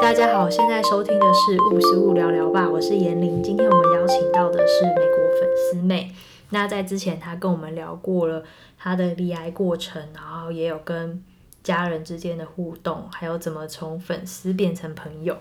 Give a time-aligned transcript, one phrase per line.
[0.00, 3.42] 大家好，现在收听的是五十五聊聊吧，我是严玲。
[3.42, 6.10] 今天我们邀请到的是美国粉丝妹。
[6.48, 8.42] 那在之前，她跟我们聊过了
[8.78, 11.22] 她的罹癌过程，然后也有跟
[11.62, 15.36] 家人之间的互动，还有怎么从粉丝变成朋友。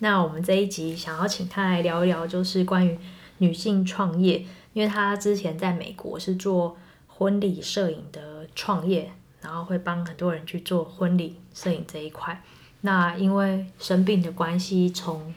[0.00, 2.98] 那我们这一集想要请她来聊一聊，就是关于
[3.38, 4.44] 女性创业，
[4.74, 6.76] 因为她之前在美国是做
[7.06, 9.10] 婚礼摄影的创业，
[9.40, 12.42] 然后会帮很多人去做婚礼摄影这一块。
[12.84, 15.32] 那因为生病的关系，从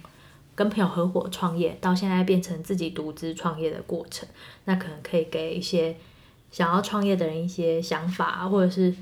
[0.53, 4.27] 跟朋友合伙创业到现在变成自己独资创业的过程，
[4.65, 5.95] 那可能可以给一些
[6.51, 8.93] 想要创业的人一些想法，或者是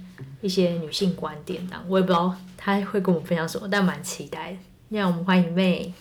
[0.41, 1.67] 一些女性观点。
[1.88, 4.58] 我也不知道他会跟我们分享什么，但蛮期待的。
[4.89, 5.91] 让我们欢迎 May。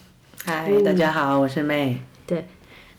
[0.45, 1.97] 嗨，大家好，我是 May。
[2.27, 2.47] 对。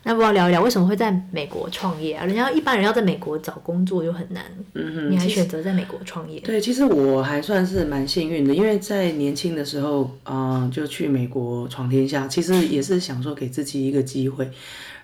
[0.08, 2.24] 那不要聊一聊为什么会在美国创业啊？
[2.26, 4.46] 人家一般人要在美国找工作就很难，
[4.76, 6.40] 嗯哼，你还选择在美国创业？
[6.42, 12.28] 对，其实我还算是蛮幸运的，因为在年轻的时候，啊、呃，就去美国闯天下。
[12.28, 14.48] 其实也是想说给自己一个机会。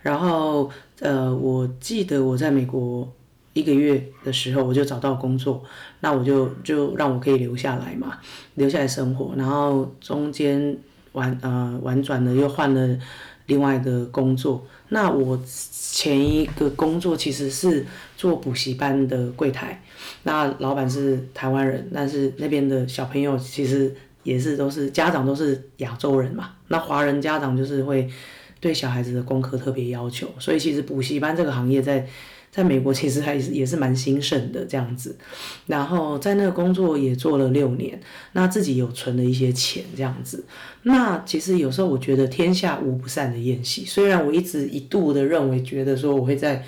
[0.04, 3.12] 然后，呃，我记得我在美国
[3.54, 5.64] 一个月的时候，我就找到工作，
[6.02, 8.20] 那我就就让我可以留下来嘛，
[8.54, 9.34] 留下来生活。
[9.36, 10.78] 然后中间
[11.14, 12.98] 玩呃玩转了，又换了
[13.52, 14.66] 另外的工作。
[14.88, 17.86] 那我前一个工作其实是
[18.16, 19.84] 做补习班的柜台，
[20.24, 23.94] 那老板是台湾人，但是那边的小朋友其实
[24.24, 28.10] 也是都是家长都是亚洲人嘛，那华人家长就是会
[28.62, 32.08] 对小孩子的功课特别要求，所以其实补习班这个行业在。
[32.52, 35.16] 在美国其实还是也是蛮兴盛的这样子，
[35.68, 37.98] 然后在那个工作也做了六年，
[38.34, 40.44] 那自己有存了一些钱这样子。
[40.84, 46.62] 那其实有时候我觉得天下无不散的宴席，虽然我一直一度的认为觉得说我会在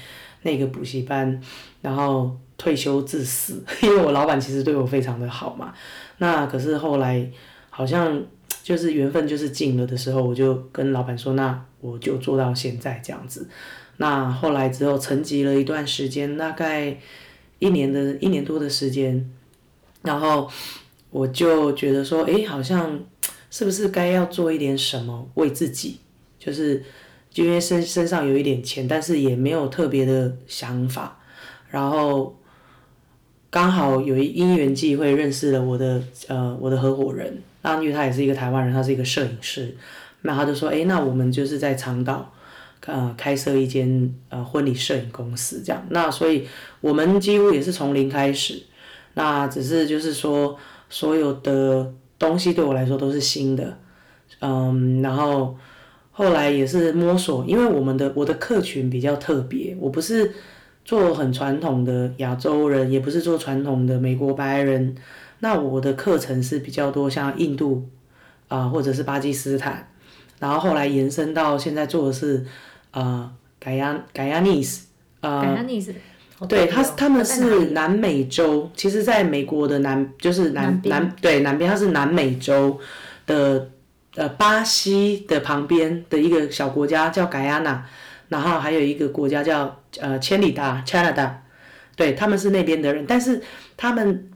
[0.43, 1.41] 那个补习班，
[1.81, 5.73] 然后退休致死， 因为我老板其实对我非常的好嘛。
[6.19, 7.29] 那可是后来
[7.69, 8.23] 好像
[8.61, 13.49] 就是缘分就是尽了的时候，我就跟老板说，那我就做到现在这样子。
[13.97, 16.97] 那后来之后沉寂了一段时间，大概
[17.59, 19.29] 一年的一年多的时间，
[20.01, 20.49] 然后
[21.11, 22.99] 我就觉得说，哎，好像
[23.51, 25.99] 是不是该要做一点什么为自己？
[26.39, 26.83] 就是
[27.35, 31.19] 因为身身上有一点钱，但是也没有特别的想法，
[31.69, 32.35] 然后
[33.49, 39.77] 刚好有一因缘际会认识了我的呃我的合伙人，那因为他也是一个台湾人，他是一个摄影师，
[40.23, 42.33] 那他就说，哎，那我们就是在长岛。
[42.85, 46.45] 呃，开设一间呃婚礼摄影公司这样，那所以
[46.81, 48.61] 我们几乎也是从零开始，
[49.13, 50.57] 那只是就是说
[50.89, 53.77] 所有的东西对我来说都是新的，
[54.41, 55.55] 嗯，然后
[56.11, 60.33] 后来也是摸索，因为我们的我的客群比较特别，我不是
[60.83, 64.93] 做很传统的亚洲人，也不是做传统的美国白人，
[65.39, 67.87] 那我的课程是比较多像印度
[68.49, 69.87] 啊、或者是巴基斯坦，
[70.39, 72.45] 然后后来延伸到现在做的是。
[72.93, 74.87] 呃，盖亚盖亚尼斯，
[75.19, 75.93] 呃，盖亚尼斯，
[76.47, 82.79] 对，他他们是南美洲，其实在美国的南就是南南，南对南边，它是南美洲
[83.25, 83.69] 的
[84.15, 87.85] 呃巴西的旁边的一个小国家叫盖亚那，
[88.29, 91.31] 然后还有一个国家叫呃千里达 Canada，
[91.95, 93.41] 对，他们是那边的人，但是
[93.75, 94.29] 他们。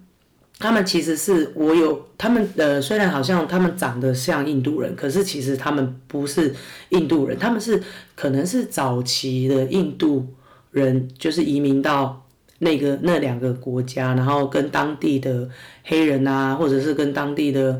[0.59, 6.51] 他们其实是我有他们呃，虽然好像他们长得像印度人，可是其实他们不是
[6.89, 7.83] 印度人，他们是
[8.15, 10.25] 可能是早期的印度
[10.71, 12.25] 人，就是移民到
[12.57, 15.47] 那个那两个国家，然后跟当地的
[15.83, 17.79] 黑人啊，或者是跟当地的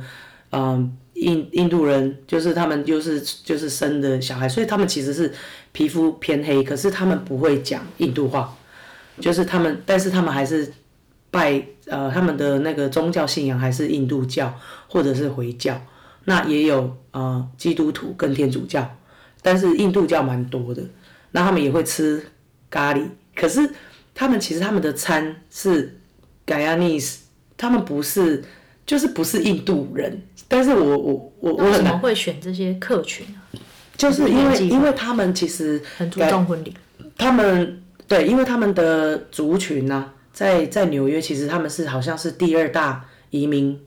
[0.52, 5.34] 嗯、印印度人，就是他们就是就是生的小孩，所以他们其实是
[5.72, 8.56] 皮肤偏黑，可是他们不会讲印度话，
[9.20, 10.72] 就是他们，但是他们还是。
[11.30, 14.54] 拜呃，他们的那个宗教信仰还是印度教
[14.88, 15.80] 或者是回教，
[16.26, 18.98] 那也有呃基督徒跟天主教，
[19.42, 20.84] 但是印度教蛮多的。
[21.32, 22.26] 那他们也会吃
[22.70, 23.04] 咖喱，
[23.36, 23.70] 可是
[24.16, 26.00] 他们其实他们的餐是
[26.46, 27.18] Guyanese，
[27.58, 28.44] 他们不是
[28.86, 30.22] 就是不是印度人。
[30.48, 33.44] 但是我我我我怎么会选这些客群啊？
[33.98, 36.74] 就是因为因为他们其实很注重婚礼，
[37.18, 40.14] 他们对，因为他们的族群呢、啊。
[40.38, 43.82] 在在纽约，其实他们是好像是第二大移民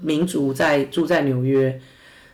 [0.00, 1.80] 民族在住在纽约，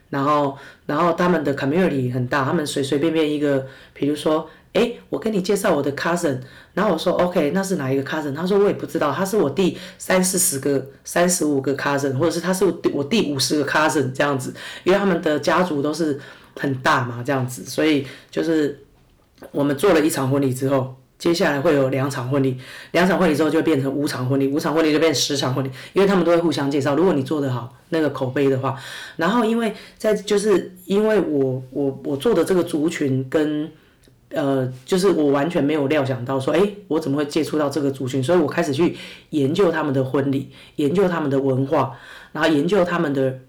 [0.08, 0.56] 然后
[0.86, 6.40] 然后他们的 community 很大，他们随随便便一个，比如说，哎，我跟你介绍我的 cousin，
[6.72, 8.34] 然后我说 OK，那是哪一个 cousin？
[8.34, 14.54] 他说我也不知道，他是我第三四十个、三十五个 cousin，或者是他是我第五十个 cousin 这样子，
[14.84, 16.18] 因为他们的家族都是
[16.58, 18.82] 很大嘛，这样子，所以就是
[19.52, 20.94] 我们做了一场婚礼之后。
[21.18, 22.56] 接下来会有两场婚礼，
[22.92, 26.94] 两场婚礼之后就变成五场婚礼，五场婚礼就变十场婚礼，因为他们都会互相介绍。
[26.94, 28.80] 如果你做得好那个口碑的话，
[29.16, 33.68] 然后因为在就是因为我我我做的这个族群跟
[34.30, 38.22] 呃就是我完全没有料想到说，哎，我怎么会接触到这个族群？
[38.22, 38.96] 所以我开始去
[39.30, 41.98] 研究他们的婚礼，研究他们的文化，
[42.30, 43.40] 然后研究他们的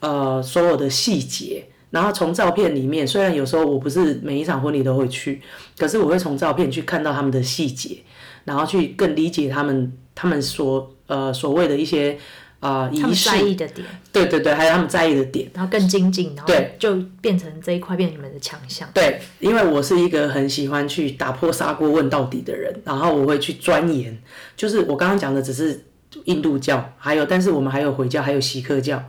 [0.00, 1.66] 呃所有的细节。
[1.90, 5.40] 然后从照片里面，虽然有时候我不是每一场婚礼都会去，
[5.76, 7.98] 可是我会从照片去看到他们的细节，
[8.44, 12.16] 然后去更理解他们他们所呃所谓的一些
[12.60, 13.30] 啊、呃、仪式。
[13.30, 13.86] 在意的点。
[14.12, 15.50] 对对对，还有他们在意的点。
[15.54, 18.88] 然后更精进，然后就变成这一块变成你们的强项。
[18.94, 24.16] 对，因为我是一个很喜欢去打破砂锅问到底的人，然后我会去钻研。
[24.56, 25.84] 就是我刚刚讲的只是
[26.24, 29.02] 印度教，还有但是我们还有回教，还有锡克教。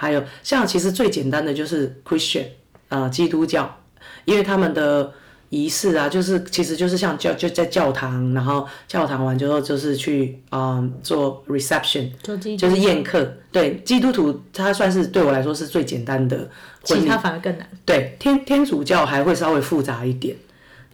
[0.00, 2.46] 还有像其实最简单的就是 Christian，
[2.88, 3.78] 呃，基督教，
[4.24, 5.12] 因为他们的
[5.50, 12.08] 仪式啊，就是其实就是像教就在教堂，然后教堂完之后就是去嗯、呃、做 reception，
[12.56, 13.30] 就是宴客。
[13.52, 16.48] 对，基督徒他算是对我来说是最简单的，
[16.82, 17.68] 其他反而更难。
[17.84, 20.34] 对，天天主教还会稍微复杂一点，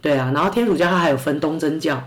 [0.01, 2.05] 对啊，然后天主教它还有分东正教，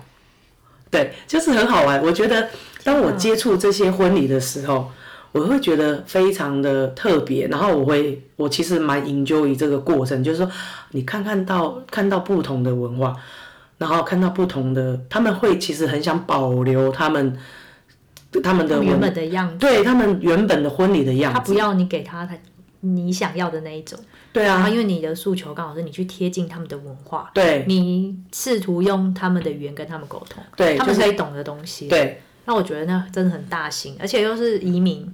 [0.91, 2.03] 对，就是很好玩。
[2.05, 2.51] 我觉得
[2.85, 4.93] 当我接触这些婚礼的时候。
[5.33, 10.51] 我会觉得非常的特别，然后我会，我其实蛮研究于这个过程，就是说，
[10.91, 13.17] 你看看到看到不同的文化，
[13.79, 17.39] 然后看到不同的，他们会其实很想保留他们
[18.43, 22.37] 他们的他原本的样子，对他们原本的婚礼的样子，他不要你给他他
[22.81, 23.97] 你想要的那一种，
[24.33, 32.21] 对啊，因为你的诉求刚好是你去贴近他们的文化，对，你试图用他们的语言跟他们沟通，对，他们可以懂的东西，对。
[32.45, 35.07] 那我觉得那真的很大型，而且又是移民，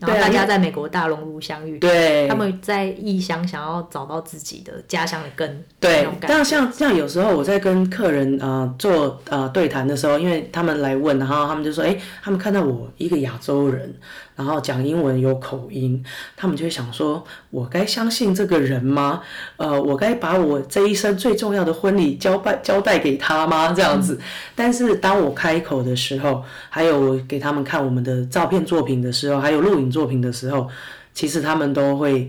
[0.00, 6.06] 然后大家在美国大熔炉相遇，对，他们在异乡想要找到自己的家乡的根，对。
[6.20, 13.94] 但像像有时候我在跟客人呃做呃对谈的时候，因为他们来问，然后他们就说，哎，他们看到我一个亚洲人。
[14.44, 16.04] 然后讲英文有口音，
[16.36, 19.22] 他们就会想说：我该相信这个人吗？
[19.56, 23.72] 呃，我该把我这一生最重要的婚礼交办交代给他吗？
[23.72, 24.18] 这样子。
[24.56, 30.68] 但是当我开口的时候，还有我给他们看我们的照片作品的时候，还有录影作品的时候，
[31.14, 32.28] 其实他们都会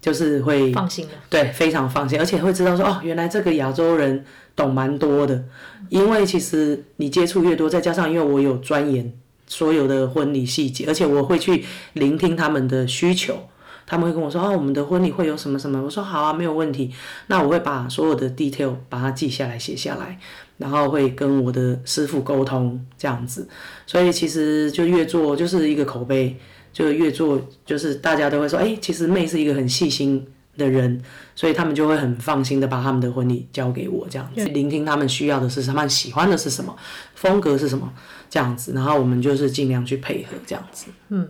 [0.00, 4.24] 就是会放心了，对，非常放心，而且会知道说哦，原来这个亚洲人
[4.54, 5.42] 懂蛮多的，
[5.88, 9.12] 因为其实你接触越多，再加上因为我有钻研。
[9.48, 11.64] 所有的婚礼细节，而且我会去
[11.94, 13.48] 聆听他们的需求，
[13.86, 16.92] 他们会跟我说：“哦，我们的婚礼会有什么什么。”我说：“好啊，没有问题。”
[17.28, 20.18] 那我会把所有的 detail 把它记下来、写下来，
[20.58, 23.48] 然后会跟我的师傅沟通这样子。
[23.86, 26.36] 所以其实就越做就是一个口碑，
[26.72, 30.26] 就越做就是大家都会说：“哎，其实妹是一个很细心
[30.58, 31.00] 的人。”
[31.34, 36.76] 所以他们就会很放心的把他们的婚礼交给我这样子，聆听他们需要的是什么，他们喜欢的是什么，
[37.14, 37.90] 风格是什么。
[38.30, 40.88] 这样子，然后我们就是尽量去配合这样子。
[41.08, 41.26] 嗯，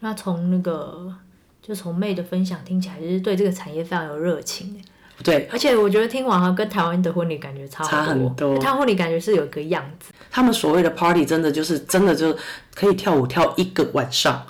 [0.00, 1.10] 那从那个
[1.62, 4.78] 就从妹的分享听起来，就是对这个产业非常有热情。
[5.24, 8.58] 对，而且我觉得听完跟台湾的婚礼感觉差差很多。
[8.58, 10.12] 他婚礼感觉是有一个样子。
[10.30, 12.36] 他们所谓的 party 真的就是真的就
[12.74, 14.44] 可以跳舞跳一个晚上。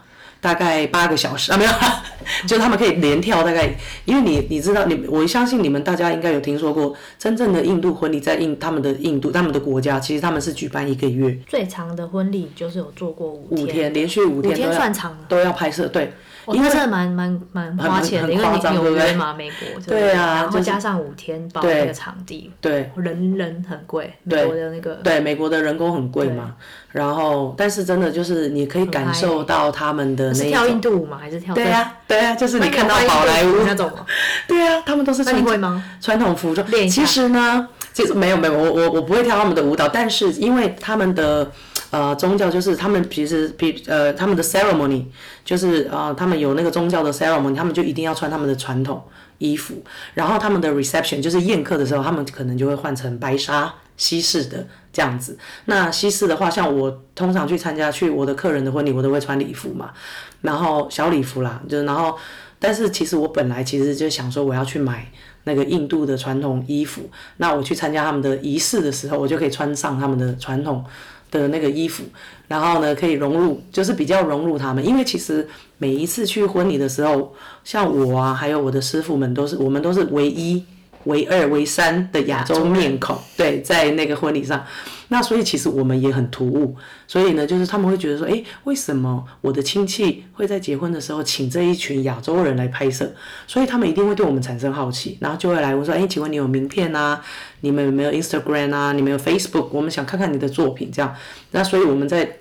[0.47, 1.71] 大概八个小时啊，没有，
[2.47, 3.69] 就他们可以连跳大概，
[4.05, 16.13] 因为你你知道你，我相信你们大家应该有听说过，真正的印度婚礼在印他们的印度他们的国家，其实他们是举办一个月，最长的婚礼就是有做过五天，五天连续五天，五天算长了，都要拍摄，对。
[16.55, 26.55] 因为真的蛮蛮蛮花钱的，因为你纽约嘛，美国，对啊，然后加上五天包那个场地，对，人人很贵，美国的那个，对，美国的人工很贵嘛。
[26.93, 30.35] 然后，但是真的就是你可以感受到他们的那。
[30.35, 31.19] 是跳印度舞吗？
[31.21, 31.55] 还是跳？
[31.55, 33.91] 对呀，对呀，就是你看到宝莱坞那种。
[34.49, 35.45] 对呀，他们都是穿
[36.01, 36.67] 传统服装。
[36.89, 41.51] 其实呢，其实没有没有，我我我不会跳他们的舞蹈，但是因为他们的。
[41.93, 45.05] 呃，宗教就是他们其实比呃他们的 ceremony
[45.45, 49.03] 就是呃他们有那个宗教的 ceremony，他们就一定要穿他们的传统
[49.39, 49.83] 衣服，
[50.15, 55.39] 然后他们的 reception 就是宴客的时候，他们可能就会换成白纱西式的这样子。
[55.67, 59.91] 那西式的话，像我通常去参加去我的客人的婚礼，我都会穿礼服嘛，
[60.43, 62.19] 然后小礼服啦，就然后
[62.59, 65.11] 但是其实我本来其实就想说我要去买
[65.45, 70.85] 那个印度的传统衣服，那我去参加他们的仪式的时候，我就可以穿上他们的传统。
[71.31, 72.05] 的那个衣服，
[72.49, 74.85] 然后呢，可以融入，就是比较融入他们。
[74.85, 75.47] 因为其实
[75.79, 80.65] 每一次去婚礼的时候，像我啊，还有我的师傅们，都是我们都是唯一
[81.07, 84.65] 唯二、为三的亚洲面孔，对，在那个婚礼上。
[85.09, 86.75] 那所以其实我们也很突兀，
[87.07, 93.09] 所以呢，就是他们会觉得说，哎，为什么我的亲戚会在结婚的时候请这一群亚洲人来拍摄？
[93.47, 97.23] 所以他们一定会对我们产生好奇，然后就会来问说，哎，请问你有名片啊？
[97.61, 98.93] 你们有没有 Instagram 啊？
[98.93, 99.69] 你们有 Facebook？
[99.71, 101.15] 我们想看看你的作品，这样。
[101.53, 102.39] 那所以我们在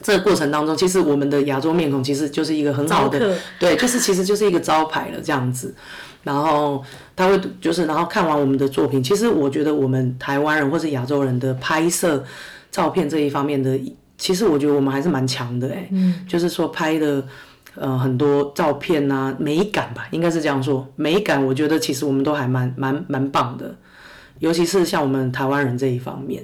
[0.00, 5.74] 这个过程当中，其实我们的亚洲面孔其实就是一个很好的，对，就是其实就是一个招牌了这样子。
[6.24, 6.82] 然后
[7.14, 12.24] 他会就是，然后看完我们的作品，其实我觉得我们台湾人或是亚洲人的拍摄
[12.70, 13.78] 照片这一方面的，
[14.16, 17.22] 其实我觉得我们还是蛮强的哎，嗯，就是说拍的
[17.74, 23.76] 呃很多照片啊，美感吧，应该是这样说，美感我觉得其实我们都还蛮蛮蛮棒的，
[24.38, 26.42] 尤其是像我们台湾人这一方面，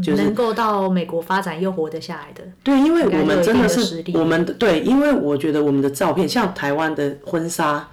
[0.00, 7.88] 就是能够到美国发展又活得下来的，对，因为我们真的是我们的对，因为我觉得我们的照片像台湾的婚纱。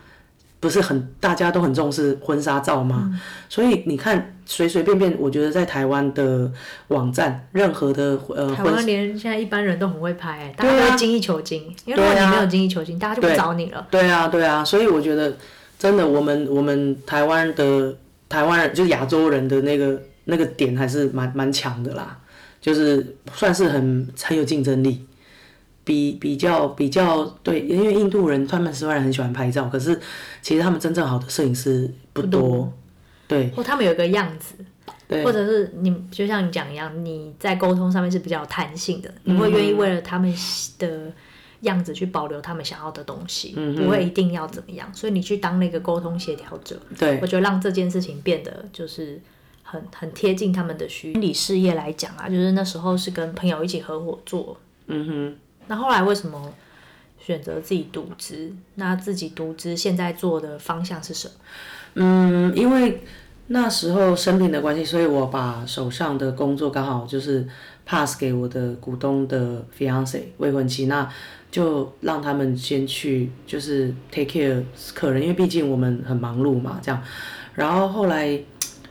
[0.64, 3.10] 不是很大家都很重视婚纱照吗？
[3.12, 6.50] 嗯、所以你看随随便便，我觉得在台湾的
[6.88, 11.64] 网站，任何的呃，台湾连现在一般人都很会拍、欸，大家都会精益求精。
[11.68, 13.86] 啊、因为如果你没有精益求精，大家就不找你了。
[13.92, 15.36] 对啊，对啊，所以我觉得
[15.78, 17.94] 真的，我们我们台湾的
[18.30, 22.18] 台湾人，就是亚洲人的那个那个点还是蛮蛮强的啦，
[22.62, 25.06] 就是算是很很有竞争力。
[25.84, 30.00] 比比较比较对，因为印度人他们虽然很喜欢拍照，可是
[30.42, 32.74] 其实他们真正好的摄影师不多，多
[33.28, 33.50] 对。
[33.50, 34.56] 或他们有一个样子，
[35.08, 40.34] 对，或者是你就像你讲一样，你在沟通上面是比较有弹性的，你会愿意为了他们
[40.80, 41.12] 的
[41.62, 44.90] 样子去保留他们想要的东西，嗯、不会一定要怎么样。
[44.94, 49.22] 所以你去当那个沟通协调者，对，我觉得让这件事情变得就是
[49.64, 51.12] 很很贴近他们的需。
[51.14, 55.36] 理事业来讲啊，就是那时候是跟朋友一起合伙做，嗯哼。
[55.68, 56.54] 那后来为什么
[57.20, 58.54] 选择自己独资？
[58.76, 61.34] 那自己独资现在做的方向是什么？
[61.96, 63.02] 嗯，因为
[63.48, 67.48] 那时候生病的关系，所以我把手上的工作刚好就是
[67.86, 71.10] pass 给我的股东的 fiance 未婚妻，那
[71.52, 77.02] 就让他们先去就是 take care 客人，因为毕竟我们很忙碌嘛，这样。
[77.54, 78.40] 然后后来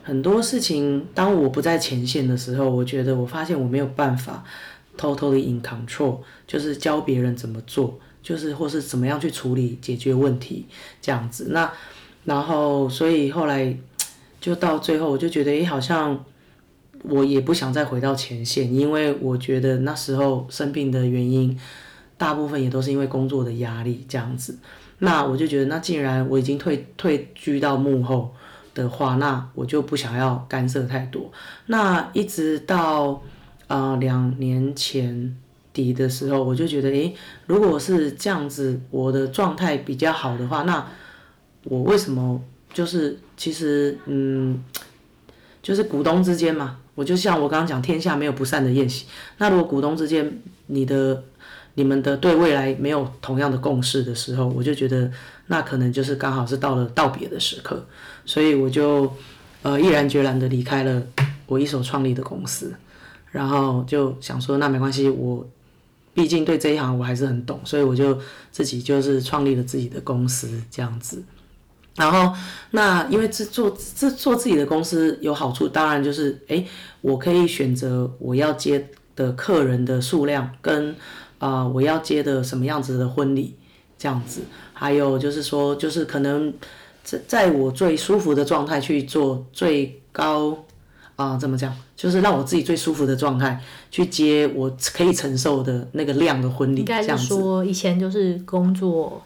[0.03, 4.45] 很多事情，当我不在前线的时候，我觉得我发现我没有办法。
[4.95, 10.67] Totally in control，就是教别人怎么做，就是或是怎么样去处理解决问题
[11.01, 11.47] 这样子。
[11.49, 11.73] 那
[12.27, 13.75] 然后所以后来
[14.39, 16.23] 就到最后，我就觉得，诶，好像
[17.05, 21.59] 我也不想再回到前线，因为我觉得那时候生病的原因，
[22.19, 24.59] 大部分也都是因为工作的压力这样子。
[24.99, 28.35] 那我就觉得，那既然我已经退退居到幕后
[28.75, 31.33] 的话，那我就不想要干涉太多。
[31.67, 33.23] 那一直到。
[33.69, 35.37] 啊，两年前
[35.73, 37.15] 底的时候，我就觉得，诶，
[37.47, 40.87] 如果是这样子，我的状态比较好的话，那
[41.65, 42.43] 我为什么
[42.75, 44.63] 就是其实，嗯，
[45.63, 49.07] 就是股东之间嘛，我就像我刚刚讲，天下没有不散的宴席。
[49.39, 51.23] 那如果股东之间，你的、
[51.75, 55.11] 你们的对未来没有同样的共识的时候，我就觉得
[55.47, 57.87] 那可能就是刚好是到了道别的时刻，
[58.27, 59.11] 所以我就
[59.63, 61.03] 呃毅然决然的离开了
[61.47, 62.75] 我一手创立的公司。
[63.33, 65.45] 然后就想说，那没关系，我
[66.15, 68.17] 毕竟对这一行我还是很懂，所以我就
[68.51, 71.23] 自己就是创立了自己的公司这样子。
[71.97, 72.35] 然后
[72.73, 76.67] 那因为这做这做自己的公司有好处，当然就是诶，
[77.01, 78.87] 我可以选择我要接
[79.17, 80.95] 的客人的数量，跟
[81.39, 83.57] 啊、我要接的什么样子的婚礼
[83.99, 84.43] 这样子，
[84.75, 86.53] 还有就是说，就是可能
[87.03, 90.65] 在在我最舒服的状态去做最高。
[91.17, 91.73] 啊，怎么讲？
[91.95, 96.81] 就是让我自己最舒服的状态去接我可以承受的那个量的婚礼。
[96.81, 99.23] 应该是说，以前就是工作，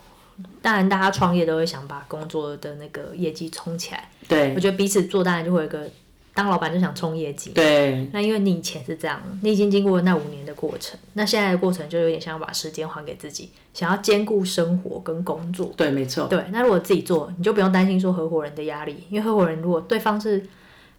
[0.61, 4.11] 当然大家创业都会想把工作的那个业绩冲起来。
[4.29, 5.89] 对，我觉得彼此做，当然就会有一个
[6.35, 7.53] 当老板就想冲业绩。
[7.53, 8.09] 对。
[8.13, 15.73] 那因为你以前是这样，你已经经过了那五年的过程，那现在的过程就有点像要把时间还给自己，想要兼顾生活跟工作。
[15.77, 16.27] 对，没错。
[16.27, 20.45] 对，那如果自己做，你就不用担心说合伙人的压力，因为合伙人如果对方是。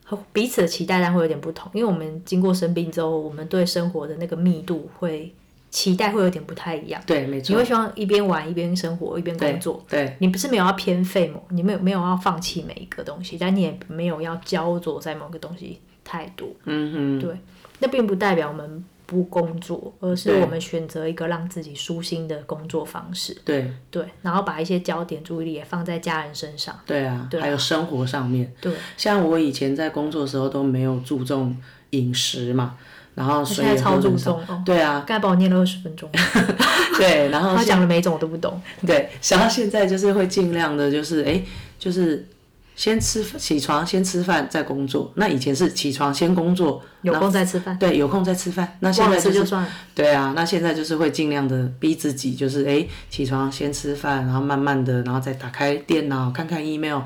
[0.10, 5.34] 和彼此的期待，但会有点不同，因为我们经过生病之后，我们对生活的那个密度会
[5.70, 7.02] 期待会有点不太一样。
[7.06, 7.54] 对，没错。
[7.54, 9.84] 你会希望一边玩一边生活一边工作。
[9.90, 10.06] 对。
[10.06, 11.42] 对你不是没有要偏废吗？
[11.50, 16.48] 你没有没有要放弃每一个东西，但你也没有要焦灼在某个东西太多。
[16.64, 17.20] 嗯哼。
[17.20, 17.36] 对，
[17.80, 18.86] 那并不代表我们。
[19.08, 23.36] 不工作，而是我们选择一个让自己舒心的工作方式。
[23.44, 26.78] 对对，然后把一些焦点注意力也放在家人身上。
[26.86, 28.54] 对啊，对啊，还有生活上面。
[28.62, 31.56] 对，像我以前在工作的时候都没有注重
[31.92, 32.76] 饮食嘛，
[33.16, 34.40] 然后现在超注重。
[34.66, 36.10] 对啊，刚才帮我念了二十分钟。
[37.00, 38.62] 对，然后他讲的每一种我都不懂。
[38.86, 41.42] 对，想到现在就是会尽量的，就是哎，
[41.80, 42.28] 就是
[42.78, 45.12] 先吃起床，先吃饭，再工作。
[45.16, 47.76] 那以前是起床先工作，有空再吃饭。
[47.80, 48.78] 对，有空再吃饭。
[48.82, 49.58] 那现在就是
[49.96, 57.02] 对啊，那现在就是会尽量的逼自己，就是哎，起床先吃饭，然后慢慢的，然后再打开电脑看看 email，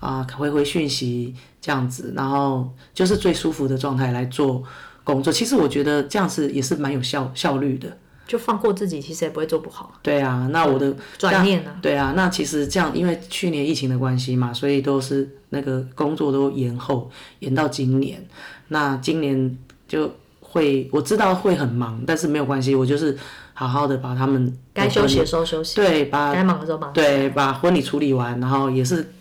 [0.00, 4.62] 啊，回回讯息这样子，然后就是最舒服的状态来做
[5.04, 5.30] 工作。
[5.30, 7.94] 其实我觉得这样子也是蛮有效效率的。
[8.30, 9.92] 就放过自己，其实也不会做不好。
[10.02, 11.72] 对啊，那我的转念呢？
[11.82, 17.10] 对啊，那其实这样，因为去年疫情的关系嘛，所以都是那个工作都延后，
[17.40, 18.24] 延到今年。
[18.68, 19.58] 那今年
[19.88, 20.08] 就
[20.38, 23.18] 会我知道会很忙，但是没有关系，我就是
[23.52, 29.12] 好好的把他们该休息的时候休息，对，把该忙的时候忙，对，把婚礼处理完，然后也是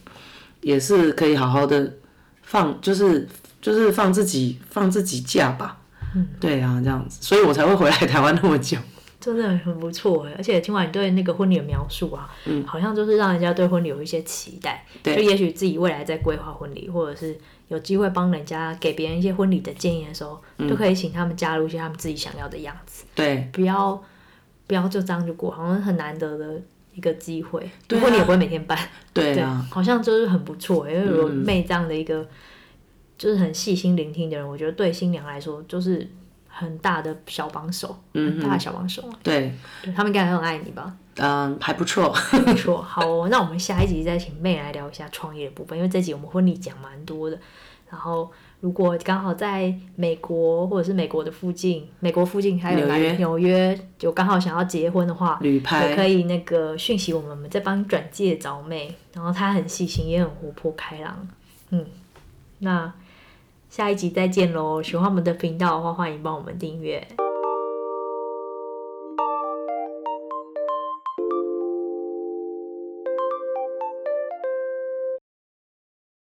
[0.62, 1.92] 也是可以好好的
[2.44, 3.28] 放，就是
[3.60, 5.78] 就是放自己放自己假吧。
[6.14, 8.78] 嗯，对啊，这样子，所以我才会回来台湾那么久。
[9.20, 24.02] 真的很不错哎，而且听完你对那个婚礼的描述啊，嗯，好像就是让人家对婚礼有一些期待，对，就也许自己未来在规划婚礼，或者是有机会帮人家给别人一些婚礼的建议的时候，嗯，都可以请他们加入一些他们自己想要的样子，对，不要
[24.66, 26.62] 不要就这样就过，好像很难得的
[26.96, 28.80] 一个机会，对啊，婚礼也不会每天办，
[29.14, 32.26] 对好像就是很不错，因为如果妹这样的一个
[33.18, 36.08] 就是很细心聆听的人，我觉得对新娘来说就是。
[36.60, 40.94] 很大的小帮手，嗯，很大的小帮手，对，对，他们应该很爱你吧？
[41.16, 42.14] 嗯，还不错，
[42.46, 42.82] 不错。
[42.82, 47.40] 好哦，那我们下一集再请妹来聊一下创业的部分，因为这集我们婚礼讲蛮多的。
[47.90, 58.94] 然后，如果刚好在美国或者是美国的附近，美国附近还有来纽约，纽约就刚好想要结婚的话，旅拍可以那个讯息我们，我们再帮你转介找妹。
[59.14, 61.28] 然后她很细心，也很活泼开朗。
[61.72, 61.86] 嗯，
[62.60, 62.94] 那。
[63.70, 64.82] 下一集再见喽！
[64.82, 67.08] 喜欢我们的频道的话，欢迎帮我们订阅。